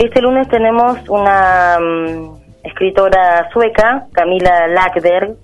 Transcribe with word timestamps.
Este 0.00 0.22
lunes 0.22 0.48
tenemos 0.48 0.96
una 1.10 1.78
mm, 1.78 2.64
escritora 2.64 3.50
sueca, 3.52 4.06
Camila 4.12 4.66
Lackberg, 4.68 5.36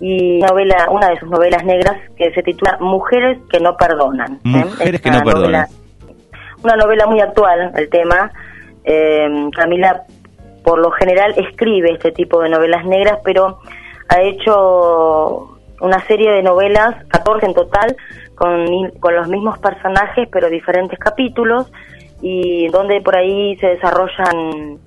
y 0.00 0.40
novela, 0.40 0.88
una 0.90 1.10
de 1.10 1.20
sus 1.20 1.30
novelas 1.30 1.64
negras 1.64 1.98
que 2.16 2.32
se 2.32 2.42
titula 2.42 2.76
Mujeres 2.80 3.38
que 3.48 3.60
no 3.60 3.76
perdonan. 3.76 4.40
¿eh? 4.44 4.64
Mujeres 4.64 5.00
que 5.00 5.12
no 5.12 5.22
perdonan. 5.22 5.66
Una 6.64 6.74
novela 6.74 7.06
muy 7.06 7.20
actual, 7.20 7.70
el 7.76 7.88
tema. 7.88 8.32
Eh, 8.82 9.48
Camila, 9.54 10.02
por 10.64 10.80
lo 10.80 10.90
general, 10.90 11.32
escribe 11.36 11.92
este 11.92 12.10
tipo 12.10 12.42
de 12.42 12.48
novelas 12.48 12.84
negras, 12.84 13.20
pero 13.22 13.60
ha 14.08 14.20
hecho 14.22 15.56
una 15.80 16.04
serie 16.08 16.32
de 16.32 16.42
novelas, 16.42 16.96
14 17.10 17.46
en 17.46 17.54
total, 17.54 17.96
con, 18.34 18.90
con 18.98 19.14
los 19.14 19.28
mismos 19.28 19.56
personajes, 19.60 20.28
pero 20.32 20.50
diferentes 20.50 20.98
capítulos, 20.98 21.70
y 22.20 22.68
donde 22.68 23.00
por 23.00 23.16
ahí 23.16 23.56
se 23.56 23.68
desarrollan 23.68 24.78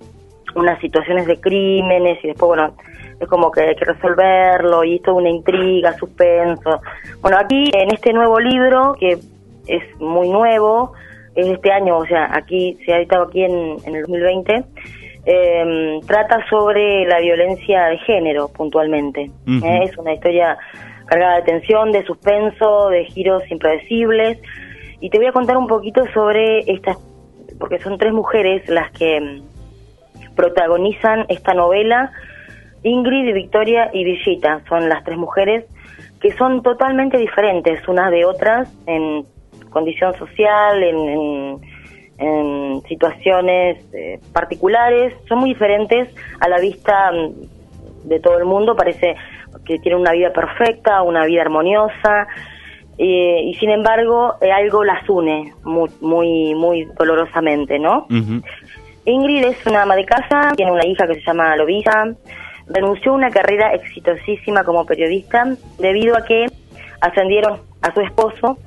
unas 0.56 0.80
situaciones 0.80 1.28
de 1.28 1.40
crímenes 1.40 2.24
y 2.24 2.28
después, 2.28 2.48
bueno, 2.48 2.76
es 3.20 3.28
como 3.28 3.52
que 3.52 3.62
hay 3.62 3.76
que 3.76 3.86
resolverlo 3.86 4.84
y 4.84 4.96
esto 4.96 5.16
una 5.16 5.30
intriga, 5.30 5.94
suspenso. 5.94 6.82
Bueno, 7.22 7.38
aquí 7.38 7.70
en 7.74 7.92
este 7.92 8.14
nuevo 8.14 8.40
libro, 8.40 8.96
que 9.00 9.18
es 9.68 10.00
muy 10.00 10.30
nuevo, 10.30 10.94
es 11.36 11.46
de 11.46 11.54
este 11.54 11.72
año, 11.72 11.98
o 11.98 12.06
sea, 12.06 12.30
aquí 12.34 12.78
se 12.86 12.94
ha 12.94 12.98
editado 12.98 13.26
aquí 13.26 13.44
en, 13.44 13.78
en 13.86 13.96
el 13.96 14.02
2020, 14.02 14.66
eh, 15.30 16.00
trata 16.08 16.40
sobre 16.50 17.06
la 17.06 17.20
violencia 17.20 17.88
de 17.88 17.98
género 18.00 18.48
puntualmente. 18.48 19.30
¿eh? 19.46 19.80
Es 19.84 19.98
una 19.98 20.14
historia 20.14 20.58
cargada 21.06 21.38
de 21.38 21.42
tensión, 21.42 21.92
de 21.92 22.06
suspenso, 22.06 22.88
de 22.88 23.04
giros 23.06 23.44
impredecibles. 23.52 24.40
Y 25.02 25.10
te 25.10 25.18
voy 25.18 25.28
a 25.28 25.34
contar 25.34 25.58
un 25.58 25.68
poquito 25.68 26.06
sobre 26.14 26.60
estas, 26.72 26.98
porque 27.60 27.80
son 27.80 27.98
tres 27.98 28.14
mujeres 28.14 28.68
las 28.70 28.92
que 28.92 29.20
mm, 29.20 30.36
protagonizan 30.36 31.26
esta 31.30 31.54
novela. 31.54 32.12
Ingrid, 32.84 33.34
Victoria 33.34 33.90
y 33.94 34.04
Villita 34.04 34.62
son 34.70 34.88
las 34.88 35.04
tres 35.04 35.18
mujeres 35.18 35.66
que 36.22 36.32
son 36.34 36.64
totalmente 36.64 37.18
diferentes 37.18 37.88
unas 37.88 38.12
de 38.12 38.26
otras 38.26 38.72
en 38.88 39.26
condición 39.70 40.16
social, 40.16 40.82
en 40.84 42.82
situaciones 42.88 43.78
eh, 43.94 44.20
particulares, 44.34 45.14
son 45.28 45.40
muy 45.40 45.50
diferentes 45.50 46.10
a 46.40 46.48
la 46.48 46.60
vista 46.60 47.12
mm, 47.12 48.08
de 48.08 48.20
todo 48.20 48.38
el 48.38 48.46
mundo, 48.46 48.76
parece 48.76 49.16
que 49.66 49.80
tienen 49.80 50.02
una 50.02 50.12
vida 50.12 50.32
perfecta, 50.32 51.02
una 51.02 51.26
vida 51.26 51.42
armoniosa, 51.42 52.28
eh, 52.98 53.42
y 53.44 53.54
sin 53.56 53.70
embargo 53.70 54.36
eh, 54.42 54.52
algo 54.52 54.84
las 54.84 55.08
une 55.08 55.54
muy, 55.64 55.90
muy, 56.02 56.56
muy 56.56 56.86
dolorosamente, 56.98 57.78
¿no? 57.78 58.08
Ingrid 59.06 59.46
es 59.46 59.66
una 59.66 59.84
ama 59.84 59.96
de 59.96 60.06
casa, 60.06 60.52
tiene 60.56 60.72
una 60.72 60.86
hija 60.86 61.08
que 61.08 61.16
se 61.16 61.22
llama 61.22 61.56
Lovisa, 61.56 62.14
renunció 62.68 63.12
a 63.12 63.16
una 63.16 63.30
carrera 63.30 63.74
exitosísima 63.74 64.64
como 64.64 64.86
periodista 64.86 65.46
debido 65.80 66.18
a 66.18 66.26
que 66.26 66.48
ascendieron 67.00 67.60
a 67.82 67.94
su 67.94 68.02
esposo 68.02 68.58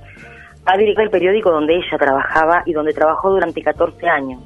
a 0.64 0.76
dirigir 0.76 1.00
el 1.00 1.10
periódico 1.10 1.50
donde 1.50 1.76
ella 1.76 1.98
trabajaba 1.98 2.62
y 2.66 2.72
donde 2.72 2.92
trabajó 2.92 3.30
durante 3.30 3.62
14 3.62 4.08
años. 4.08 4.40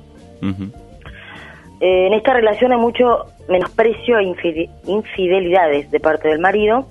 Eh, 1.80 2.06
en 2.06 2.14
esta 2.14 2.32
relación 2.32 2.72
hay 2.72 2.78
mucho 2.78 3.26
menosprecio 3.48 4.18
e 4.18 4.34
infidelidades 4.86 5.90
de 5.90 6.00
parte 6.00 6.28
del 6.28 6.38
marido 6.38 6.86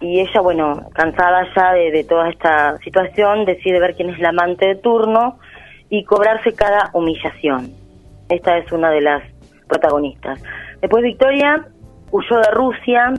y 0.00 0.20
ella, 0.20 0.40
bueno, 0.40 0.88
cansada 0.92 1.46
ya 1.54 1.72
de, 1.72 2.04
toda 2.04 2.28
esta 2.28 2.76
situación, 2.78 3.44
decide 3.44 3.80
ver 3.80 3.94
quién 3.94 4.10
es 4.10 4.18
la 4.18 4.30
amante 4.30 4.66
de 4.66 4.74
turno 4.76 5.38
y 5.88 6.04
cobrarse 6.04 6.52
cada 6.52 6.90
humillación. 6.92 7.70
Esta 8.28 8.58
es 8.58 8.70
una 8.72 8.90
de 8.90 9.00
las 9.00 9.22
protagonistas. 9.68 10.42
Después 10.80 11.02
Victoria 11.02 11.66
huyó 12.10 12.36
de 12.38 12.50
Rusia, 12.50 13.14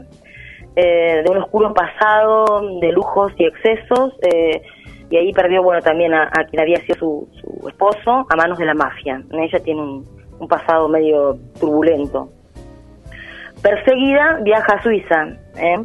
eh, 0.76 1.22
de 1.24 1.30
un 1.30 1.38
oscuro 1.38 1.72
pasado 1.72 2.60
de 2.80 2.92
lujos 2.92 3.32
y 3.38 3.46
excesos, 3.46 4.12
eh, 4.22 4.62
y 5.08 5.16
ahí 5.16 5.32
perdió, 5.32 5.62
bueno, 5.62 5.80
también 5.82 6.12
a, 6.14 6.28
quien 6.50 6.60
había 6.60 6.80
sido 6.80 6.96
su, 6.96 7.28
su, 7.40 7.68
esposo 7.68 8.26
a 8.28 8.36
manos 8.36 8.58
de 8.58 8.64
la 8.64 8.74
mafia. 8.74 9.22
Ella 9.30 9.60
tiene 9.60 9.80
un, 9.80 10.16
pasado 10.48 10.88
medio 10.88 11.38
turbulento. 11.58 12.28
Perseguida, 13.62 14.38
viaja 14.42 14.74
a 14.74 14.82
Suiza, 14.82 15.28
¿eh? 15.56 15.78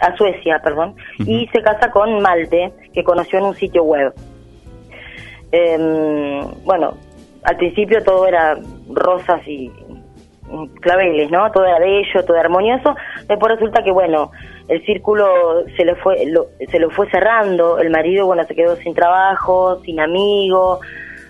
A 0.00 0.16
Suecia, 0.16 0.60
perdón, 0.62 0.94
y 1.18 1.46
se 1.48 1.62
casa 1.62 1.90
con 1.90 2.20
Malte, 2.20 2.72
que 2.92 3.04
conoció 3.04 3.38
en 3.38 3.44
un 3.46 3.54
sitio 3.54 3.82
web. 3.84 4.12
Em, 5.52 6.40
bueno, 6.64 6.94
al 7.44 7.56
principio 7.56 8.02
todo 8.02 8.26
era 8.26 8.58
rosas 8.90 9.46
y 9.46 9.70
claveles, 10.80 11.30
¿no? 11.30 11.50
Todo 11.52 11.64
era 11.64 11.78
bello, 11.78 12.24
todo 12.24 12.36
era 12.36 12.44
armonioso. 12.44 12.94
Después 13.28 13.54
resulta 13.54 13.82
que, 13.82 13.90
bueno, 13.90 14.30
el 14.68 14.84
círculo 14.84 15.64
se 15.76 15.84
le 15.84 15.94
fue 15.96 16.24
se 16.70 16.78
lo 16.78 16.90
fue 16.90 17.08
cerrando. 17.10 17.78
El 17.78 17.90
marido, 17.90 18.26
bueno, 18.26 18.44
se 18.44 18.54
quedó 18.54 18.76
sin 18.76 18.94
trabajo, 18.94 19.80
sin 19.84 20.00
amigos, 20.00 20.80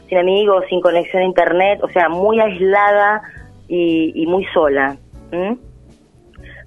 sin 0.08 0.18
amigos, 0.18 0.64
sin 0.68 0.80
conexión 0.80 1.22
a 1.22 1.26
internet, 1.26 1.80
o 1.82 1.88
sea, 1.88 2.08
muy 2.08 2.40
aislada 2.40 3.22
y, 3.68 4.24
muy 4.26 4.44
sola, 4.52 4.96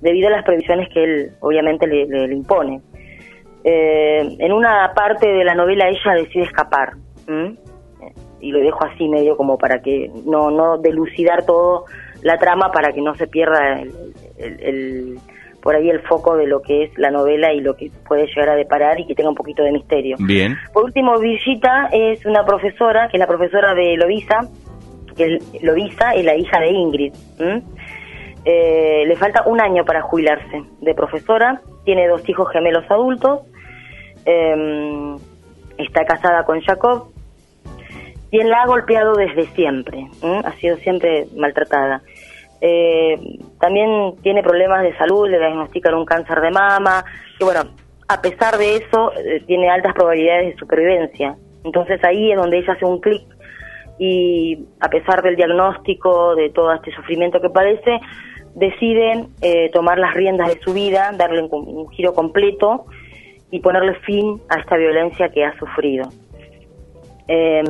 debido 0.02 0.28
a 0.28 0.32
las 0.32 0.44
previsiones 0.44 0.90
que 0.94 1.04
él, 1.04 1.32
obviamente, 1.40 1.88
le, 1.88 2.34
impone. 2.34 2.82
Eh, 3.64 4.38
en 4.40 4.52
una 4.54 4.92
parte 4.96 5.28
de 5.28 5.44
la 5.44 5.56
novela 5.56 5.90
ella 5.90 6.14
decide 6.16 6.44
escapar. 6.44 6.94
Y 8.40 8.52
lo 8.52 8.60
dejo 8.60 8.86
así 8.86 9.10
medio 9.10 9.36
como 9.36 9.58
para 9.58 9.82
que 9.82 10.10
no, 10.26 10.52
no 10.52 10.78
delucidar 10.78 11.46
todo 11.46 11.86
la 12.22 12.38
trama 12.38 12.72
para 12.72 12.94
que 12.94 13.02
no 13.02 13.16
se 13.16 13.28
pierda 13.28 13.82
el, 14.38 15.20
por 15.62 15.76
ahí 15.76 15.90
el 15.90 16.02
foco 16.02 16.38
de 16.38 16.48
lo 16.48 16.62
que 16.62 16.84
es 16.84 16.98
la 16.98 17.12
novela 17.12 17.54
y 17.54 17.60
lo 17.60 17.76
que 17.76 17.92
puede 18.08 18.26
llegar 18.28 18.50
a 18.50 18.56
deparar 18.56 19.00
y 19.00 19.06
que 19.06 19.16
tenga 19.16 19.30
un 19.30 19.36
poquito 19.36 19.64
de 19.64 19.72
misterio. 19.72 20.16
Bien. 20.20 20.56
Por 20.74 20.86
último, 20.86 21.20
Villita 21.20 21.90
es 21.92 22.26
una 22.26 22.46
profesora, 22.46 23.10
que 23.10 23.18
es 23.18 23.20
la 23.20 23.28
profesora 23.28 23.74
de 23.74 23.98
Lovisa, 23.98 24.40
que 25.16 25.40
Lovisa 25.62 26.14
es 26.14 26.26
la 26.26 26.36
hija 26.36 26.60
de 26.60 26.70
Ingrid. 26.70 27.14
Eh, 28.50 29.04
le 29.06 29.18
falta 29.18 29.44
un 29.46 29.60
año 29.60 29.84
para 29.84 30.02
jubilarse 30.02 30.64
de 30.80 30.96
profesora, 30.96 31.60
tiene 31.84 32.08
dos 32.08 32.28
hijos 32.30 32.50
gemelos 32.50 32.90
adultos, 32.90 33.42
em, 34.24 35.18
está 35.78 36.06
casada 36.06 36.46
con 36.46 36.62
Jacob, 36.62 37.10
quien 38.32 38.50
la 38.50 38.62
ha 38.62 38.68
golpeado 38.68 39.16
desde 39.16 39.48
siempre, 39.48 40.08
ha 40.24 40.52
sido 40.54 40.78
siempre 40.78 41.26
maltratada. 41.36 42.02
Eh, 42.62 43.20
también 43.60 44.16
tiene 44.24 44.42
problemas 44.44 44.82
de 44.82 44.96
salud, 44.96 45.28
le 45.28 45.40
diagnostican 45.40 45.96
un 45.96 46.06
cáncer 46.06 46.40
de 46.40 46.52
mama, 46.52 47.04
y 47.38 47.44
bueno, 47.44 47.64
a 48.08 48.22
pesar 48.22 48.58
de 48.58 48.78
eso, 48.78 49.12
eh, 49.18 49.44
tiene 49.46 49.70
altas 49.70 49.94
probabilidades 49.94 50.54
de 50.54 50.56
supervivencia. 50.56 51.36
Entonces 51.66 52.02
ahí 52.06 52.32
es 52.32 52.38
donde 52.38 52.60
ella 52.60 52.72
hace 52.72 52.86
un 52.86 53.02
clic. 53.02 53.28
Y 54.00 54.68
a 54.80 54.88
pesar 54.90 55.22
del 55.22 55.36
diagnóstico, 55.36 56.36
de 56.36 56.50
todo 56.52 56.72
este 56.72 56.92
sufrimiento 56.92 57.42
que 57.42 57.50
padece, 57.50 58.00
deciden 58.58 59.28
eh, 59.42 59.70
tomar 59.72 60.00
las 60.00 60.16
riendas 60.16 60.48
de 60.48 60.60
su 60.62 60.74
vida, 60.74 61.12
darle 61.16 61.44
un, 61.44 61.50
un 61.52 61.90
giro 61.90 62.14
completo 62.14 62.88
y 63.52 63.60
ponerle 63.60 63.94
fin 64.00 64.42
a 64.50 64.60
esta 64.60 64.76
violencia 64.78 65.30
que 65.30 65.46
ha 65.46 65.58
sufrido. 65.60 66.10
Eh, 67.28 67.64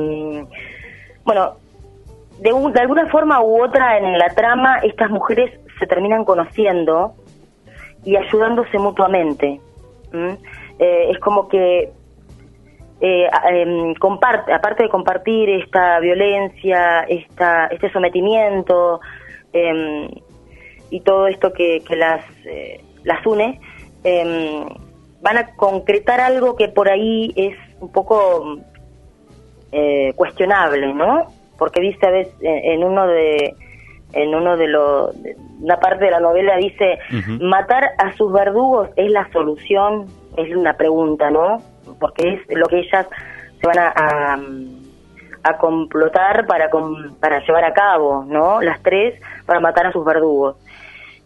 bueno, 1.24 1.56
de, 2.40 2.50
de, 2.72 2.80
alguna 2.80 3.06
forma 3.08 3.42
u 3.42 3.62
otra 3.62 3.98
en 3.98 4.18
la 4.18 4.28
trama 4.30 4.78
estas 4.78 5.10
mujeres 5.10 5.60
se 5.78 5.86
terminan 5.86 6.24
conociendo 6.24 7.12
y 8.04 8.16
ayudándose 8.16 8.78
mutuamente. 8.78 9.60
Eh, 10.78 11.10
es 11.10 11.18
como 11.18 11.48
que 11.48 11.92
eh, 13.00 13.30
em, 13.50 13.94
comparte, 13.96 14.54
aparte 14.54 14.84
de 14.84 14.88
compartir 14.88 15.50
esta 15.50 16.00
violencia, 16.00 17.00
esta, 17.00 17.66
este 17.66 17.92
sometimiento 17.92 19.00
em, 19.52 20.08
y 20.90 21.00
todo 21.00 21.26
esto 21.26 21.52
que, 21.52 21.82
que 21.86 21.96
las, 21.96 22.24
eh, 22.44 22.80
las 23.04 23.24
une, 23.26 23.60
em, 24.04 24.64
van 25.20 25.38
a 25.38 25.54
concretar 25.56 26.20
algo 26.20 26.56
que 26.56 26.68
por 26.68 26.88
ahí 26.88 27.32
es 27.36 27.56
un 27.80 27.90
poco 27.90 28.58
eh, 29.72 30.12
cuestionable, 30.16 30.94
¿no? 30.94 31.26
Porque 31.58 31.80
dice 31.80 32.06
a 32.06 32.10
veces 32.10 32.34
en 32.40 32.84
uno 32.84 33.06
de 33.06 33.54
en 34.12 34.34
uno 34.34 34.56
de 34.56 34.68
los 34.68 35.14
una 35.60 35.78
parte 35.80 36.06
de 36.06 36.10
la 36.10 36.20
novela 36.20 36.56
dice 36.56 36.98
matar 37.40 37.90
a 37.98 38.16
sus 38.16 38.32
verdugos 38.32 38.88
es 38.96 39.10
la 39.10 39.30
solución 39.32 40.06
es 40.36 40.54
una 40.54 40.74
pregunta 40.74 41.30
no 41.30 41.60
porque 42.00 42.34
es 42.34 42.56
lo 42.56 42.66
que 42.66 42.80
ellas 42.80 43.06
se 43.60 43.66
van 43.66 43.78
a, 43.78 44.38
a, 45.42 45.58
complotar 45.58 46.46
para 46.46 46.70
para 47.20 47.44
llevar 47.44 47.64
a 47.64 47.72
cabo 47.72 48.24
no 48.24 48.62
las 48.62 48.82
tres 48.82 49.20
para 49.44 49.60
matar 49.60 49.86
a 49.86 49.92
sus 49.92 50.04
verdugos 50.04 50.56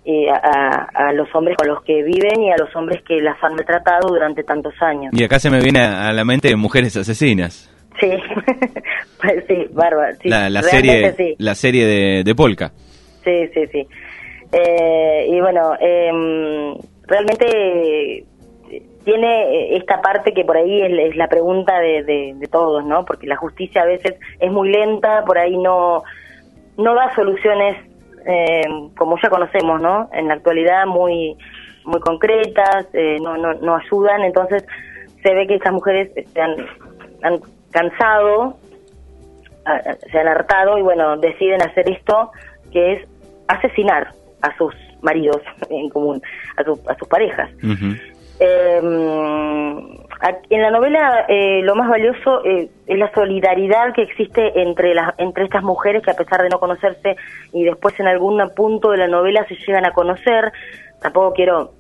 eh, 0.05 0.29
a, 0.31 0.89
a, 0.95 1.13
los 1.13 1.33
hombres 1.35 1.57
con 1.57 1.69
los 1.69 1.83
que 1.85 2.03
viven 2.03 2.43
y 2.43 2.51
a 2.51 2.57
los 2.57 2.75
hombres 2.75 3.03
que 3.07 3.21
las 3.21 3.37
han 3.43 3.55
maltratado 3.55 4.09
durante 4.09 4.43
tantos 4.43 4.75
años 4.83 5.13
y 5.13 5.23
acá 5.23 5.39
se 5.39 5.49
me 5.51 5.61
viene 5.61 5.81
a 5.81 6.13
la 6.13 6.25
mente 6.25 6.55
mujeres 6.57 6.97
asesinas 6.97 7.69
Sí, 8.01 8.11
pues 9.21 9.45
sí, 9.47 9.67
bárbaro. 9.73 10.17
Sí, 10.21 10.29
la, 10.29 10.63
serie, 10.63 11.13
sí. 11.13 11.35
la 11.39 11.55
serie 11.55 11.87
de, 11.87 12.25
de 12.25 12.35
Polka. 12.35 12.73
Sí, 13.23 13.49
sí, 13.53 13.67
sí. 13.71 13.87
Eh, 14.51 15.27
y 15.31 15.41
bueno, 15.41 15.75
em, 15.79 16.75
realmente 17.07 17.47
eh, 18.19 18.25
tiene 19.05 19.77
esta 19.77 20.01
parte 20.01 20.33
que 20.33 20.43
por 20.43 20.57
ahí 20.57 20.81
es, 20.81 21.11
es 21.11 21.17
la 21.17 21.29
pregunta 21.29 21.79
de, 21.81 22.03
de- 22.03 22.33
de 22.37 22.47
todos, 22.49 22.83
¿no? 22.85 23.05
Porque 23.05 23.27
la 23.27 23.37
justicia 23.37 23.83
a 23.83 23.87
veces 23.87 24.15
es 24.41 24.51
muy 24.51 24.71
lenta, 24.71 25.23
por 25.27 25.39
ahí 25.39 25.57
no, 25.59 26.03
no 26.79 26.95
da 26.95 27.15
soluciones 27.15 27.77
eh, 28.27 28.63
como 28.97 29.17
ya 29.23 29.29
conocemos, 29.31 29.81
¿no? 29.81 30.09
En 30.13 30.29
la 30.29 30.35
actualidad 30.35 30.87
muy, 30.87 31.37
muy 31.85 32.01
concretas, 32.01 32.87
eh, 32.93 33.19
no, 33.21 33.37
no, 33.37 33.55
no 33.55 33.77
ayudan, 33.77 34.23
entonces 34.23 34.65
se 35.23 35.35
ve 35.35 35.47
que 35.47 35.55
estas 35.57 35.73
mujeres 35.73 36.11
se 36.33 36.41
han, 36.41 36.57
han 37.23 37.41
cansado, 37.71 38.57
se 40.11 40.19
han 40.19 40.29
hartado 40.29 40.79
y 40.79 40.83
bueno, 40.83 41.17
deciden 41.19 41.63
hacer 41.63 41.89
esto 41.91 42.31
que 42.73 42.95
es 42.95 43.09
asesinar 43.49 44.09
a 44.43 44.57
sus 44.57 44.75
maridos 45.03 45.41
en 45.71 45.89
común, 45.91 46.21
a, 46.57 46.65
su- 46.65 46.81
a 46.89 46.95
sus 46.97 47.09
parejas. 47.09 47.51
Eh, 48.41 48.81
en 50.51 50.63
la 50.63 50.71
novela 50.71 51.25
eh, 51.29 51.63
lo 51.63 51.75
más 51.75 51.89
valioso 51.89 52.45
eh, 52.45 52.69
es 52.87 52.99
la 52.99 53.13
solidaridad 53.13 53.93
que 53.93 54.03
existe 54.03 54.61
entre 54.61 54.95
las 54.95 55.15
entre 55.19 55.45
estas 55.45 55.63
mujeres 55.63 56.03
que 56.03 56.13
a 56.13 56.15
pesar 56.15 56.43
de 56.43 56.49
no 56.49 56.61
conocerse 56.61 57.17
y 57.53 57.65
después 57.65 57.99
en 57.99 58.07
algún 58.07 58.41
punto 58.55 58.91
de 58.91 58.99
la 58.99 59.09
novela 59.09 59.45
se 59.49 59.57
llegan 59.57 59.85
a 59.85 59.93
conocer. 59.93 60.53
Tampoco 61.01 61.33
quiero 61.33 61.73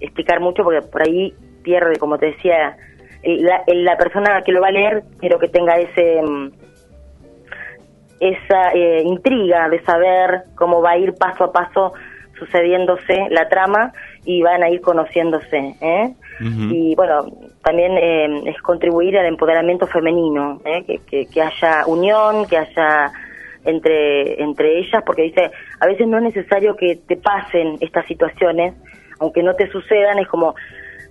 explicar 0.00 0.40
mucho 0.40 0.62
porque 0.62 0.82
por 0.82 1.02
ahí 1.02 1.34
pierde, 1.62 1.96
como 1.98 2.18
te 2.18 2.26
decía, 2.26 2.76
la, 3.22 3.62
la 3.66 3.96
persona 3.96 4.42
que 4.42 4.52
lo 4.52 4.60
va 4.60 4.68
a 4.68 4.72
leer 4.72 5.02
quiero 5.18 5.38
que 5.38 5.48
tenga 5.48 5.76
ese 5.78 6.20
mm, 6.22 6.50
esa 8.20 8.72
eh, 8.72 9.02
intriga 9.02 9.68
de 9.68 9.82
saber 9.84 10.44
cómo 10.54 10.80
va 10.80 10.92
a 10.92 10.98
ir 10.98 11.14
paso 11.14 11.44
a 11.44 11.52
paso 11.52 11.92
sucediéndose 12.38 13.26
la 13.30 13.48
trama 13.48 13.92
y 14.24 14.42
van 14.42 14.62
a 14.62 14.70
ir 14.70 14.80
conociéndose. 14.80 15.76
¿eh? 15.80 16.14
Y 16.40 16.94
bueno, 16.94 17.26
también 17.62 17.92
eh, 17.96 18.42
es 18.46 18.60
contribuir 18.62 19.16
al 19.18 19.26
empoderamiento 19.26 19.86
femenino, 19.86 20.60
¿eh? 20.64 20.84
que, 20.84 20.98
que, 20.98 21.26
que 21.26 21.42
haya 21.42 21.86
unión, 21.86 22.46
que 22.46 22.58
haya 22.58 23.12
entre, 23.64 24.42
entre 24.42 24.78
ellas, 24.78 25.02
porque 25.04 25.22
dice, 25.22 25.50
a 25.80 25.86
veces 25.86 26.06
no 26.06 26.18
es 26.18 26.24
necesario 26.24 26.76
que 26.76 26.96
te 26.96 27.16
pasen 27.16 27.78
estas 27.80 28.06
situaciones, 28.06 28.74
aunque 29.18 29.42
no 29.42 29.54
te 29.54 29.68
sucedan, 29.70 30.18
es 30.18 30.28
como 30.28 30.54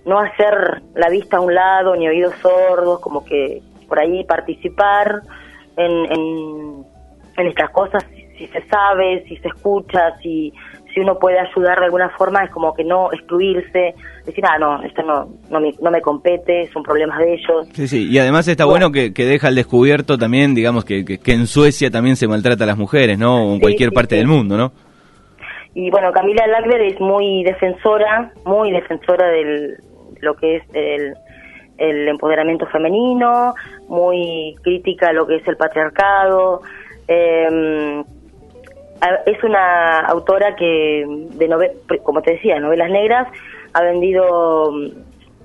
no 0.04 0.18
hacer 0.18 0.82
la 0.94 1.08
vista 1.10 1.36
a 1.36 1.40
un 1.40 1.54
lado 1.54 1.94
ni 1.96 2.08
oídos 2.08 2.34
sordos, 2.36 3.00
como 3.00 3.24
que 3.24 3.60
por 3.88 3.98
ahí 3.98 4.24
participar 4.24 5.20
en, 5.76 5.92
en, 6.12 6.84
en 7.36 7.46
estas 7.46 7.70
cosas, 7.70 8.04
si 8.38 8.46
se 8.46 8.62
sabe, 8.68 9.24
si 9.28 9.36
se 9.36 9.48
escucha, 9.48 10.16
si, 10.22 10.52
si 10.96 11.00
uno 11.02 11.18
puede 11.18 11.38
ayudar 11.38 11.78
de 11.78 11.84
alguna 11.84 12.08
forma, 12.16 12.42
es 12.42 12.50
como 12.50 12.72
que 12.72 12.82
no 12.82 13.12
excluirse, 13.12 13.94
decir, 14.24 14.42
ah, 14.48 14.58
no, 14.58 14.82
esto 14.82 15.02
no, 15.02 15.28
no, 15.50 15.60
me, 15.60 15.74
no 15.82 15.90
me 15.90 16.00
compete, 16.00 16.70
son 16.72 16.82
problemas 16.82 17.18
de 17.18 17.34
ellos. 17.34 17.68
Sí, 17.74 17.86
sí, 17.86 18.08
y 18.10 18.18
además 18.18 18.48
está 18.48 18.64
bueno 18.64 18.90
que, 18.90 19.12
que 19.12 19.26
deja 19.26 19.48
al 19.48 19.54
descubierto 19.56 20.16
también, 20.16 20.54
digamos, 20.54 20.86
que, 20.86 21.04
que, 21.04 21.18
que 21.18 21.32
en 21.34 21.46
Suecia 21.46 21.90
también 21.90 22.16
se 22.16 22.26
maltrata 22.26 22.64
a 22.64 22.66
las 22.66 22.78
mujeres, 22.78 23.18
¿no? 23.18 23.44
O 23.44 23.48
en 23.50 23.54
Sí, 23.56 23.60
cualquier 23.60 23.90
sí, 23.90 23.94
parte 23.94 24.14
sí. 24.14 24.20
del 24.20 24.26
mundo, 24.26 24.56
¿no? 24.56 24.72
Y 25.74 25.90
bueno, 25.90 26.10
Camila 26.12 26.46
Lackberg 26.46 26.80
es 26.86 26.98
muy 26.98 27.44
defensora, 27.44 28.32
muy 28.46 28.70
defensora 28.72 29.28
de 29.28 29.76
lo 30.22 30.34
que 30.34 30.56
es 30.56 30.62
el, 30.72 31.12
el 31.76 32.08
empoderamiento 32.08 32.64
femenino, 32.68 33.54
muy 33.86 34.56
crítica 34.62 35.10
a 35.10 35.12
lo 35.12 35.26
que 35.26 35.36
es 35.36 35.46
el 35.46 35.58
patriarcado. 35.58 36.62
Eh, 37.06 38.02
es 39.26 39.42
una 39.44 40.00
autora 40.00 40.54
que, 40.56 41.04
de 41.06 41.48
nove- 41.48 42.02
como 42.02 42.22
te 42.22 42.32
decía, 42.32 42.58
novelas 42.60 42.90
negras, 42.90 43.28
ha 43.74 43.82
vendido 43.82 44.70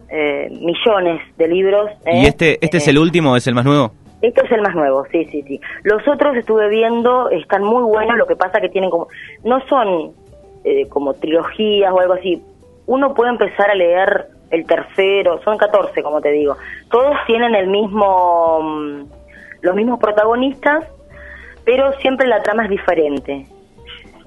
eh, 0.09 0.49
millones 0.61 1.21
de 1.37 1.47
libros. 1.47 1.89
¿Y 2.05 2.25
¿eh? 2.25 2.27
este 2.27 2.57
este 2.65 2.77
es 2.77 2.87
Eh, 2.87 2.91
el 2.91 2.97
último, 2.99 3.35
es 3.35 3.47
el 3.47 3.55
más 3.55 3.65
nuevo? 3.65 3.91
este 4.21 4.45
es 4.45 4.51
el 4.51 4.61
más 4.61 4.75
nuevo, 4.75 5.03
sí, 5.11 5.25
sí, 5.31 5.41
sí. 5.47 5.59
Los 5.83 6.07
otros 6.07 6.35
estuve 6.37 6.69
viendo, 6.69 7.29
están 7.31 7.63
muy 7.63 7.81
buenos, 7.83 8.17
lo 8.17 8.27
que 8.27 8.35
pasa 8.35 8.61
que 8.61 8.69
tienen 8.69 8.89
como, 8.91 9.07
no 9.43 9.59
son 9.67 10.11
eh, 10.63 10.87
como 10.89 11.13
trilogías 11.15 11.91
o 11.91 11.99
algo 11.99 12.13
así. 12.13 12.41
Uno 12.85 13.13
puede 13.15 13.31
empezar 13.31 13.71
a 13.71 13.75
leer 13.75 14.27
el 14.51 14.65
tercero, 14.65 15.41
son 15.43 15.57
14, 15.57 16.03
como 16.03 16.21
te 16.21 16.29
digo. 16.31 16.55
Todos 16.91 17.15
tienen 17.25 17.55
el 17.55 17.67
mismo, 17.67 18.59
mm, 18.61 19.01
los 19.61 19.75
mismos 19.75 19.97
protagonistas, 19.99 20.85
pero 21.65 21.93
siempre 21.99 22.27
la 22.27 22.41
trama 22.41 22.63
es 22.65 22.69
diferente. 22.69 23.45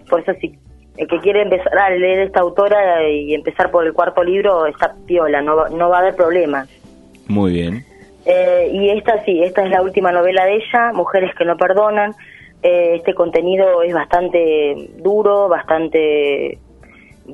Por 0.08 0.20
eso 0.20 0.32
sí, 0.40 0.58
el 0.96 1.08
que 1.08 1.18
quiere 1.20 1.42
empezar 1.42 1.76
a 1.78 1.90
leer 1.90 2.20
esta 2.20 2.40
autora 2.40 3.08
y 3.08 3.34
empezar 3.34 3.70
por 3.70 3.86
el 3.86 3.92
cuarto 3.92 4.22
libro 4.22 4.66
está 4.66 4.94
piola, 5.06 5.40
no, 5.42 5.56
va- 5.56 5.68
no 5.70 5.88
va 5.88 5.96
a 5.98 6.00
haber 6.00 6.14
problema. 6.16 6.66
Muy 7.28 7.52
bien. 7.52 7.84
Eh, 8.26 8.70
y 8.72 8.90
esta 8.90 9.22
sí, 9.24 9.42
esta 9.42 9.64
es 9.64 9.70
la 9.70 9.82
última 9.82 10.10
novela 10.12 10.44
de 10.46 10.54
ella, 10.56 10.92
Mujeres 10.94 11.34
que 11.36 11.44
no 11.44 11.56
perdonan. 11.56 12.12
Eh, 12.62 12.94
este 12.96 13.12
contenido 13.14 13.82
es 13.82 13.92
bastante 13.92 14.88
duro, 14.96 15.48
bastante 15.48 16.58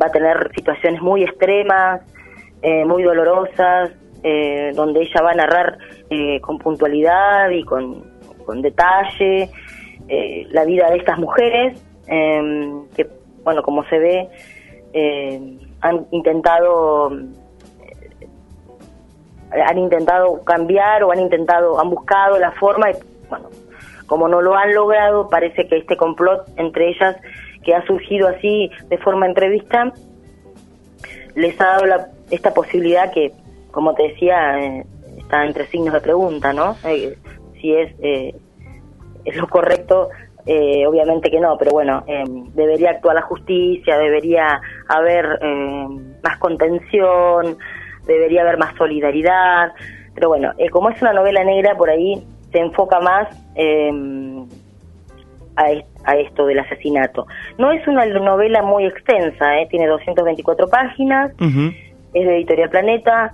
va 0.00 0.06
a 0.06 0.10
tener 0.10 0.50
situaciones 0.54 1.00
muy 1.02 1.22
extremas, 1.22 2.00
eh, 2.62 2.84
muy 2.84 3.02
dolorosas, 3.02 3.90
eh, 4.22 4.72
donde 4.74 5.02
ella 5.02 5.22
va 5.22 5.30
a 5.32 5.34
narrar 5.34 5.78
eh, 6.10 6.40
con 6.40 6.58
puntualidad 6.58 7.50
y 7.50 7.62
con, 7.64 8.04
con 8.44 8.60
detalle 8.62 9.48
eh, 10.10 10.46
la 10.50 10.64
vida 10.64 10.90
de 10.90 10.96
estas 10.98 11.18
mujeres 11.18 11.80
eh, 12.08 12.72
que, 12.96 13.06
bueno, 13.44 13.62
como 13.62 13.84
se 13.84 13.98
ve, 13.98 14.28
eh, 14.92 15.58
han 15.80 16.06
intentado 16.10 17.10
han 19.66 19.78
intentado 19.78 20.44
cambiar 20.44 21.02
o 21.02 21.10
han 21.12 21.18
intentado, 21.20 21.80
han 21.80 21.90
buscado 21.90 22.38
la 22.38 22.52
forma 22.52 22.90
y 22.90 22.94
bueno, 23.28 23.48
como 24.06 24.28
no 24.28 24.40
lo 24.42 24.54
han 24.54 24.72
logrado, 24.74 25.28
parece 25.28 25.66
que 25.66 25.78
este 25.78 25.96
complot 25.96 26.46
entre 26.56 26.90
ellas 26.90 27.16
que 27.64 27.74
ha 27.74 27.84
surgido 27.86 28.28
así 28.28 28.70
de 28.88 28.98
forma 28.98 29.26
entrevista 29.26 29.92
les 31.34 31.60
ha 31.60 31.64
dado 31.66 31.86
la- 31.86 32.08
esta 32.30 32.52
posibilidad 32.54 33.12
que, 33.12 33.32
como 33.72 33.94
te 33.94 34.04
decía, 34.04 34.58
eh, 34.60 34.86
está 35.18 35.44
entre 35.44 35.66
signos 35.66 35.94
de 35.94 36.00
pregunta, 36.00 36.52
¿no? 36.52 36.76
Eh, 36.84 37.16
si 37.60 37.74
es, 37.74 37.92
eh, 38.00 38.34
es 39.24 39.36
lo 39.36 39.48
correcto, 39.48 40.08
eh, 40.46 40.86
obviamente 40.86 41.30
que 41.30 41.40
no, 41.40 41.56
pero 41.58 41.72
bueno, 41.72 42.04
eh, 42.06 42.24
debería 42.54 42.90
actuar 42.90 43.14
la 43.14 43.22
justicia, 43.22 43.98
debería 43.98 44.60
haber 44.88 45.38
eh, 45.42 45.86
más 46.22 46.38
contención, 46.38 47.56
debería 48.06 48.42
haber 48.42 48.58
más 48.58 48.74
solidaridad, 48.76 49.72
pero 50.14 50.28
bueno, 50.28 50.52
eh, 50.58 50.70
como 50.70 50.90
es 50.90 51.00
una 51.02 51.12
novela 51.12 51.44
negra, 51.44 51.76
por 51.76 51.90
ahí 51.90 52.22
se 52.52 52.58
enfoca 52.58 53.00
más 53.00 53.28
eh, 53.54 53.92
a, 55.56 55.64
a 56.04 56.16
esto 56.16 56.46
del 56.46 56.58
asesinato. 56.58 57.26
No 57.58 57.70
es 57.72 57.86
una 57.86 58.06
novela 58.06 58.62
muy 58.62 58.86
extensa, 58.86 59.60
eh, 59.60 59.66
tiene 59.70 59.86
224 59.86 60.68
páginas, 60.68 61.32
es 62.12 62.26
de 62.26 62.36
Editorial 62.36 62.70
Planeta, 62.70 63.32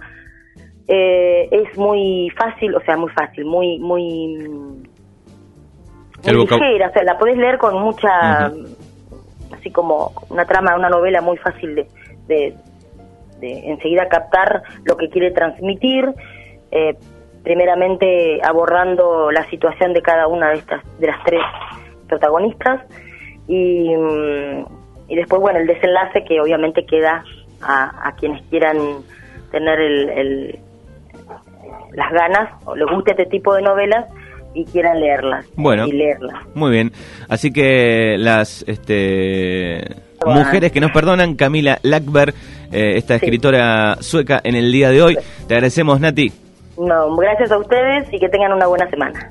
eh, 0.89 1.49
es 1.51 1.77
muy 1.77 2.31
fácil, 2.37 2.75
o 2.75 2.81
sea, 2.81 2.97
muy 2.97 3.11
fácil, 3.11 3.45
muy, 3.45 3.79
muy, 3.79 4.86
muy 6.33 6.43
El 6.43 6.49
vocab- 6.49 6.59
ligera, 6.61 6.89
o 6.89 6.93
sea, 6.93 7.05
la 7.05 7.19
podés 7.19 7.37
leer 7.37 7.59
con 7.59 7.75
mucha, 7.81 8.47
así 9.59 9.71
como 9.71 10.13
una 10.31 10.45
trama, 10.45 10.77
una 10.77 10.89
novela 10.89 11.21
muy 11.21 11.37
fácil 11.39 11.75
de, 11.75 11.87
de, 12.27 12.55
de 13.41 13.71
enseguida 13.71 14.09
captar 14.09 14.63
lo 14.85 14.97
que 14.97 15.09
quiere 15.09 15.31
transmitir, 15.31 16.09
eh, 16.71 16.95
primeramente 17.43 18.41
abordando 18.45 19.31
la 19.31 19.45
situación 19.51 19.93
de 19.93 20.03
cada 20.03 20.27
una 20.27 20.49
de 20.51 20.57
estas, 20.57 20.83
de 20.99 21.07
las 21.07 21.23
tres 21.25 21.43
protagonistas, 22.09 22.83
y, 23.49 23.95
mm, 23.97 24.67
y 25.09 25.15
después, 25.17 25.41
bueno, 25.41 25.61
el 25.61 25.67
desenlace 25.69 26.25
que 26.25 26.41
obviamente 26.41 26.85
queda 26.85 27.25
a, 27.63 28.09
a 28.09 28.13
quienes 28.17 28.43
quieran 28.49 28.77
tener 29.53 29.79
el, 29.81 30.09
el- 30.11 30.59
las 31.93 32.13
ganas 32.13 32.51
o 32.67 32.75
les 32.77 32.87
guste 32.91 33.13
este 33.13 33.27
tipo 33.27 33.55
de 33.55 33.63
novelas 33.63 34.07
y 34.57 34.65
quieran 34.65 34.99
leerlas 35.01 35.45
Bueno. 35.55 35.87
y 35.87 35.93
leerlas. 35.93 36.35
Muy 36.55 36.71
bien. 36.71 36.93
Así 37.29 37.53
que 37.53 38.17
las 38.19 38.65
este, 38.67 39.81
Bueno. 40.25 40.41
mujeres 40.41 40.73
que 40.73 40.81
nos 40.81 40.91
perdonan, 40.93 41.35
Camila 41.35 41.79
Lackberg, 41.83 42.35
eh, 42.73 42.95
esta 42.97 43.19
Sí. 43.19 43.25
escritora 43.27 43.97
sueca 44.01 44.41
en 44.43 44.55
el 44.57 44.73
día 44.73 44.91
de 44.91 45.03
hoy. 45.03 45.19
Te 45.47 45.55
agradecemos, 45.55 46.01
Nati. 46.01 46.33
No, 46.79 47.15
gracias 47.17 47.51
a 47.53 47.59
ustedes 47.59 48.07
y 48.13 48.19
que 48.19 48.29
tengan 48.29 48.53
una 48.53 48.67
buena 48.67 48.89
semana. 48.91 49.31